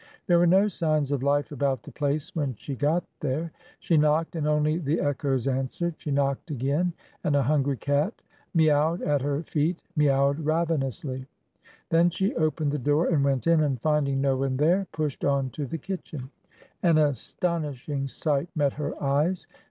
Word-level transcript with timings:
There 0.25 0.39
were 0.39 0.47
no 0.47 0.67
signs 0.67 1.11
of 1.11 1.21
life 1.21 1.51
about 1.51 1.83
the 1.83 1.91
place 1.91 2.35
when 2.35 2.55
she 2.55 2.73
got 2.75 3.03
there. 3.19 3.51
She 3.77 3.97
knocked, 3.97 4.35
and 4.35 4.47
only 4.47 4.79
the 4.79 4.99
echoes 4.99 5.47
answered. 5.47 5.93
She 5.99 6.09
knocked 6.09 6.49
again 6.49 6.93
and 7.23 7.35
a 7.35 7.43
hungry 7.43 7.77
cat 7.77 8.15
miaued 8.57 9.05
at 9.05 9.21
her 9.21 9.43
feet— 9.43 9.79
miaued 9.99 10.43
ravenously. 10.43 11.27
Then 11.89 12.09
she 12.09 12.33
opened 12.35 12.71
the 12.71 12.79
door 12.79 13.09
and 13.09 13.23
went 13.23 13.45
in, 13.45 13.61
and 13.61 13.79
finding 13.79 14.21
no 14.21 14.37
one 14.37 14.57
there, 14.57 14.87
pushed 14.91 15.23
on 15.23 15.51
to 15.51 15.67
the 15.67 15.77
kitchen. 15.77 16.31
An 16.81 16.97
astonishing 16.97 18.07
sight 18.07 18.49
met 18.55 18.73
her 18.73 18.99
eyes. 18.99 19.45